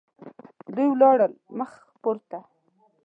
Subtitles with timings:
[0.75, 2.37] دوی ولاړل مخ پورته.